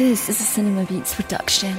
This 0.00 0.30
is 0.30 0.40
a 0.40 0.44
Cinema 0.44 0.86
Beats 0.88 1.14
production. 1.14 1.76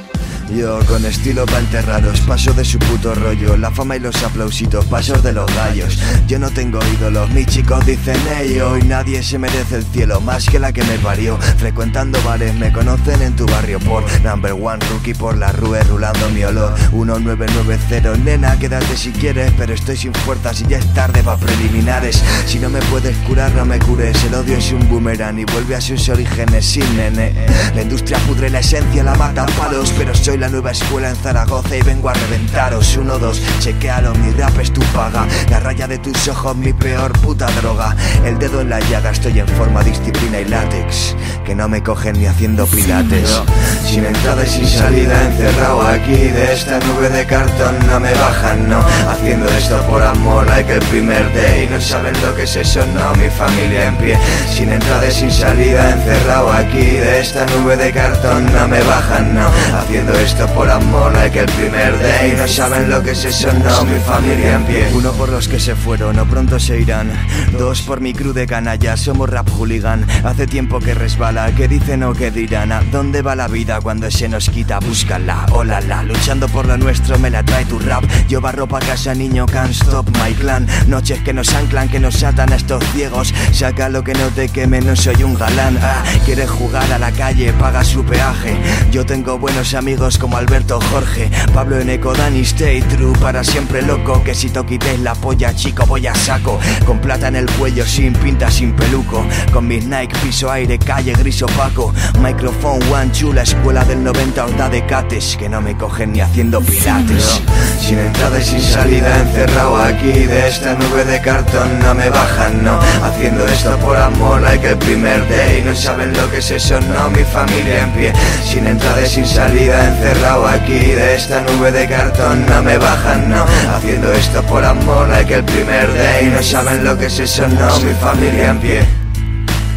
Yo 0.55 0.79
con 0.85 1.05
estilo 1.05 1.45
pa' 1.45 1.59
enterraros, 1.59 2.19
paso 2.21 2.53
de 2.53 2.65
su 2.65 2.77
puto 2.77 3.15
rollo 3.15 3.55
La 3.55 3.71
fama 3.71 3.95
y 3.95 3.99
los 3.99 4.21
aplausitos, 4.21 4.85
pasos 4.85 5.23
de 5.23 5.31
los 5.31 5.45
gallos. 5.55 5.97
Yo 6.27 6.39
no 6.39 6.49
tengo 6.49 6.79
ídolos, 6.93 7.29
mis 7.29 7.47
chicos 7.47 7.85
dicen 7.85 8.17
ello 8.37 8.77
Y 8.77 8.81
nadie 8.81 9.23
se 9.23 9.39
merece 9.39 9.77
el 9.77 9.85
cielo 9.85 10.19
más 10.19 10.49
que 10.49 10.59
la 10.59 10.73
que 10.73 10.83
me 10.83 10.97
parió 10.97 11.37
Frecuentando 11.57 12.21
bares, 12.23 12.53
me 12.55 12.71
conocen 12.73 13.21
en 13.21 13.35
tu 13.35 13.45
barrio 13.45 13.79
por 13.79 14.03
Number 14.23 14.51
one 14.51 14.79
rookie 14.91 15.13
por 15.13 15.37
la 15.37 15.53
rue, 15.53 15.81
rulando 15.83 16.29
mi 16.31 16.43
olor. 16.43 16.73
1990, 16.91 18.17
nena, 18.17 18.59
quédate 18.59 18.97
si 18.97 19.11
quieres 19.11 19.53
Pero 19.57 19.73
estoy 19.73 19.95
sin 19.95 20.13
fuerzas 20.13 20.59
y 20.61 20.67
ya 20.67 20.79
es 20.79 20.93
tarde 20.93 21.23
pa' 21.23 21.37
preliminares. 21.37 22.21
Si 22.45 22.59
no 22.59 22.69
me 22.69 22.81
puedes 22.91 23.15
curar, 23.19 23.53
no 23.53 23.63
me 23.65 23.79
cures 23.79 24.21
El 24.25 24.33
odio 24.35 24.57
es 24.57 24.71
un 24.73 24.89
boomerang 24.89 25.39
y 25.39 25.45
vuelve 25.45 25.75
a 25.75 25.81
sus 25.81 26.09
orígenes 26.09 26.65
sin 26.65 26.97
nene. 26.97 27.33
La 27.73 27.83
industria 27.83 28.10
pudre 28.19 28.49
la 28.49 28.59
esencia, 28.59 29.03
la 29.03 29.15
mata 29.15 29.43
a 29.43 29.45
palos 29.45 29.91
soy 30.21 30.37
la 30.37 30.49
nueva 30.49 30.71
escuela 30.71 31.09
en 31.09 31.15
Zaragoza 31.15 31.75
y 31.75 31.81
vengo 31.81 32.09
a 32.09 32.13
reventaros. 32.13 32.95
Uno, 32.97 33.17
dos, 33.17 33.41
chequealo, 33.59 34.13
mi 34.15 34.31
rap 34.31 34.57
es 34.59 34.71
tu 34.71 34.81
paga. 34.93 35.25
La 35.49 35.59
raya 35.59 35.87
de 35.87 35.97
tus 35.97 36.27
ojos, 36.27 36.55
mi 36.55 36.73
peor 36.73 37.11
puta 37.19 37.47
droga. 37.59 37.95
El 38.23 38.37
dedo 38.37 38.61
en 38.61 38.69
la 38.69 38.79
llaga, 38.81 39.09
estoy 39.09 39.39
en 39.39 39.47
forma, 39.47 39.83
disciplina 39.83 40.39
y 40.39 40.45
látex 40.45 41.15
Que 41.45 41.55
no 41.55 41.67
me 41.67 41.81
cogen 41.81 42.19
ni 42.19 42.27
haciendo 42.27 42.67
pilates. 42.67 43.41
Sin 43.83 44.05
entrada 44.05 44.43
y 44.45 44.49
sin 44.49 44.67
salida, 44.67 45.25
encerrado 45.25 45.81
aquí 45.81 46.15
De 46.15 46.53
esta 46.53 46.79
nube 46.79 47.09
de 47.09 47.25
cartón 47.25 47.75
no 47.87 47.99
me 47.99 48.13
bajan, 48.13 48.69
no. 48.69 48.79
Haciendo 49.09 49.47
esto 49.49 49.81
por 49.87 50.03
amor, 50.03 50.45
like 50.47 50.71
el 50.71 50.79
primer 50.85 51.33
day 51.33 51.67
No 51.69 51.81
saben 51.81 52.13
lo 52.21 52.35
que 52.35 52.43
es 52.43 52.55
eso, 52.55 52.85
no, 52.93 53.13
mi 53.15 53.29
familia 53.29 53.87
en 53.87 53.97
pie 53.97 54.17
Sin 54.53 54.71
entrada 54.71 55.07
y 55.07 55.11
sin 55.11 55.31
salida, 55.31 55.91
encerrado 55.91 56.51
aquí 56.53 56.85
De 56.85 57.19
esta 57.19 57.45
nube 57.47 57.75
de 57.75 57.91
cartón 57.91 58.45
no 58.53 58.67
me 58.67 58.81
bajan, 58.83 59.35
no. 59.35 59.49
Haciendo 59.77 60.10
esto 60.13 60.47
por 60.47 60.69
amor, 60.69 61.13
like 61.13 61.39
el 61.39 61.45
primer 61.45 61.97
day 62.01 62.33
No 62.37 62.47
saben 62.47 62.89
lo 62.89 63.01
que 63.01 63.11
es 63.11 63.25
eso, 63.25 63.51
no, 63.53 63.85
mi 63.85 63.99
familia 63.99 64.55
en 64.55 64.65
pie. 64.65 64.89
Uno 64.93 65.11
por 65.13 65.29
los 65.29 65.47
que 65.47 65.59
se 65.59 65.75
fueron 65.75 66.19
o 66.19 66.25
pronto 66.25 66.59
se 66.59 66.79
irán. 66.79 67.11
Dos 67.57 67.81
por 67.81 68.01
mi 68.01 68.13
crew 68.13 68.33
de 68.33 68.47
canallas, 68.47 69.01
somos 69.01 69.29
rap 69.29 69.47
hooligan. 69.49 70.05
Hace 70.23 70.47
tiempo 70.47 70.79
que 70.79 70.93
resbala, 70.93 71.53
que 71.53 71.67
dicen 71.67 72.03
o 72.03 72.13
que 72.13 72.31
dirán. 72.31 72.71
¿A 72.71 72.81
dónde 72.81 73.21
va 73.21 73.35
la 73.35 73.47
vida 73.47 73.79
cuando 73.81 74.09
se 74.11 74.27
nos 74.27 74.49
quita? 74.49 74.79
Búscala, 74.79 75.45
hola 75.51 75.81
la 75.81 76.03
Luchando 76.03 76.47
por 76.49 76.65
lo 76.65 76.77
nuestro 76.77 77.17
me 77.19 77.29
la 77.29 77.43
trae 77.43 77.65
tu 77.65 77.79
rap. 77.79 78.03
Yo 78.27 78.41
barro 78.41 78.67
pa' 78.67 78.79
casa 78.79 79.13
niño, 79.13 79.45
can't 79.45 79.71
stop 79.71 80.07
my 80.17 80.33
clan. 80.33 80.67
Noches 80.87 81.21
que 81.21 81.33
nos 81.33 81.53
anclan, 81.53 81.89
que 81.89 81.99
nos 81.99 82.23
atan 82.23 82.51
a 82.51 82.55
estos 82.55 82.83
ciegos. 82.93 83.33
Saca 83.51 83.89
lo 83.89 84.03
que 84.03 84.13
no 84.13 84.27
te 84.29 84.49
queme, 84.49 84.81
no 84.81 84.95
soy 84.95 85.23
un 85.23 85.35
galán. 85.35 85.77
Ah, 85.81 86.03
Quieres 86.25 86.49
jugar 86.49 86.91
a 86.91 86.97
la 86.97 87.11
calle, 87.11 87.53
paga 87.53 87.83
su 87.83 88.03
peaje. 88.03 88.57
Yo 88.91 89.05
tengo 89.05 89.37
buenos 89.37 89.73
amigos 89.73 90.00
como 90.01 90.35
Alberto 90.35 90.79
Jorge 90.89 91.29
Pablo 91.53 91.79
Eneco, 91.79 92.13
Dani, 92.13 92.39
stay 92.41 92.81
true 92.81 93.13
Para 93.19 93.43
siempre 93.43 93.83
loco, 93.83 94.23
que 94.23 94.33
si 94.33 94.49
te 94.49 94.65
quitéis 94.65 94.99
la 94.99 95.13
polla 95.13 95.53
chico 95.53 95.85
voy 95.85 96.07
a 96.07 96.15
saco 96.15 96.59
Con 96.87 96.99
plata 96.99 97.27
en 97.27 97.35
el 97.35 97.45
cuello, 97.51 97.85
sin 97.85 98.13
pinta, 98.13 98.49
sin 98.49 98.73
peluco 98.73 99.23
Con 99.53 99.67
mis 99.67 99.85
Nike, 99.85 100.17
piso 100.23 100.49
aire, 100.49 100.79
calle 100.79 101.13
gris 101.13 101.43
opaco 101.43 101.93
Microphone 102.19 102.83
one 102.91 103.11
chula, 103.11 103.43
escuela 103.43 103.85
del 103.85 104.03
90 104.03 104.43
horda 104.43 104.69
de 104.69 104.83
cates 104.87 105.37
Que 105.37 105.47
no 105.47 105.61
me 105.61 105.77
cogen 105.77 106.13
ni 106.13 106.21
haciendo 106.21 106.61
pilates. 106.61 107.39
Sin 107.79 107.99
entrada 107.99 108.39
y 108.39 108.43
sin 108.43 108.61
salida, 108.61 109.19
encerrado 109.19 109.77
aquí 109.77 110.11
De 110.11 110.47
esta 110.47 110.73
nube 110.73 111.05
de 111.05 111.21
cartón 111.21 111.79
no 111.79 111.93
me 111.93 112.09
bajan, 112.09 112.63
no 112.63 112.79
Haciendo 113.21 113.45
esto 113.45 113.77
por 113.77 113.95
amor, 113.95 114.41
like 114.41 114.67
el 114.67 114.77
primer 114.79 115.29
day 115.29 115.61
No 115.63 115.75
saben 115.75 116.11
lo 116.11 116.27
que 116.31 116.39
es 116.39 116.49
eso, 116.49 116.81
no, 116.81 117.07
mi 117.11 117.23
familia 117.23 117.83
en 117.83 117.91
pie 117.91 118.13
Sin 118.43 118.65
entrada 118.65 118.99
y 118.99 119.07
sin 119.07 119.27
salida, 119.27 119.89
encerrado 119.89 120.47
aquí 120.47 120.79
De 120.79 121.17
esta 121.17 121.41
nube 121.41 121.71
de 121.71 121.87
cartón 121.87 122.43
no 122.47 122.63
me 122.63 122.79
bajan, 122.79 123.29
no. 123.29 123.45
Haciendo 123.75 124.11
esto 124.11 124.41
por 124.47 124.65
amor, 124.65 125.07
like 125.09 125.35
el 125.35 125.43
primer 125.43 125.93
day 125.93 126.31
No 126.33 126.41
saben 126.41 126.83
lo 126.83 126.97
que 126.97 127.05
es 127.05 127.19
eso, 127.19 127.47
no, 127.47 127.79
mi 127.81 127.93
familia 128.01 128.49
en 128.49 128.57
pie. 128.57 128.81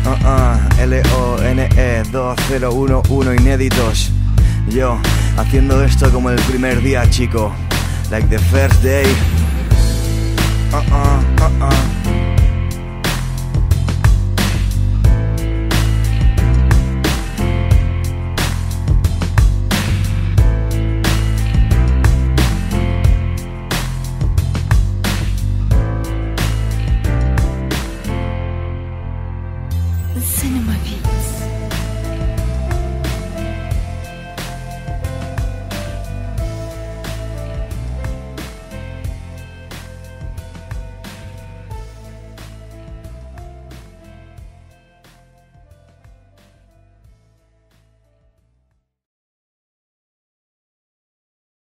Uh, 0.07 0.27
uh, 0.27 0.81
L-O-N-E 0.81 2.03
2011 2.11 3.43
inéditos. 3.43 4.11
Yo, 4.71 4.99
haciendo 5.37 5.85
esto 5.85 6.11
como 6.11 6.31
el 6.31 6.41
primer 6.45 6.81
día, 6.81 7.11
chico. 7.11 7.53
Like 8.11 8.27
the 8.29 8.39
first 8.39 8.83
day. 8.83 9.05
Uh, 10.73 10.77
uh, 10.77 12.04